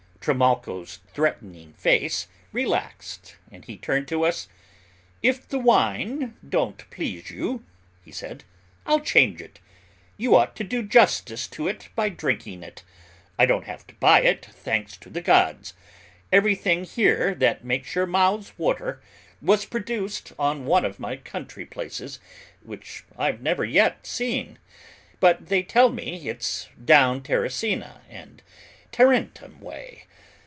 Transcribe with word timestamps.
Trimalchio's 0.21 0.99
threatening 1.11 1.73
face 1.73 2.27
relaxed 2.51 3.37
and 3.51 3.65
he 3.65 3.75
turned 3.75 4.07
to 4.09 4.23
us, 4.23 4.47
"If 5.23 5.47
the 5.47 5.57
wine 5.57 6.37
don't 6.47 6.87
please 6.91 7.31
you," 7.31 7.65
he 8.05 8.11
said, 8.11 8.43
"I'll 8.85 8.99
change 8.99 9.41
it; 9.41 9.59
you 10.17 10.35
ought 10.35 10.55
to 10.57 10.63
do 10.63 10.83
justice 10.83 11.47
to 11.47 11.67
it 11.67 11.89
by 11.95 12.09
drinking 12.09 12.61
it. 12.61 12.83
I 13.39 13.47
don't 13.47 13.63
have 13.65 13.87
to 13.87 13.95
buy 13.95 14.21
it, 14.21 14.45
thanks 14.45 14.95
to 14.97 15.09
the 15.09 15.21
gods. 15.21 15.73
Everything 16.31 16.83
here 16.83 17.33
that 17.33 17.65
makes 17.65 17.95
your 17.95 18.05
mouths 18.05 18.53
water, 18.59 19.01
was 19.41 19.65
produced 19.65 20.33
on 20.37 20.67
one 20.67 20.85
of 20.85 20.99
my 20.99 21.15
country 21.15 21.65
places 21.65 22.19
which 22.61 23.05
I've 23.17 23.41
never 23.41 23.65
yet 23.65 24.05
seen, 24.05 24.59
but 25.19 25.47
they 25.47 25.63
tell 25.63 25.89
me 25.89 26.29
it's 26.29 26.69
down 26.85 27.23
Terracina 27.23 28.01
and 28.07 28.43
Tarentum 28.91 29.59
way. 29.61 30.03